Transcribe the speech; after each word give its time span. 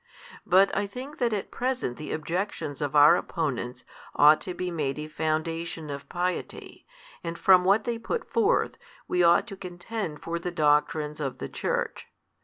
But 0.47 0.75
I 0.75 0.87
think 0.87 1.19
that 1.19 1.31
at 1.31 1.51
present 1.51 1.97
the 1.97 2.11
objections 2.11 2.81
of 2.81 2.95
our 2.95 3.15
opponents 3.15 3.85
ought 4.15 4.41
to 4.41 4.55
be 4.55 4.71
made 4.71 4.97
a 4.97 5.07
foundation 5.07 5.91
of 5.91 6.09
piety, 6.09 6.87
and 7.23 7.37
from 7.37 7.63
what 7.63 7.83
they 7.83 7.99
put 7.99 8.27
forth, 8.27 8.79
we 9.07 9.21
ought 9.23 9.45
to 9.45 9.55
contend 9.55 10.23
for 10.23 10.39
the 10.39 10.49
doctrines 10.49 11.19
of 11.21 11.37
the 11.37 11.49
Church. 11.49 12.07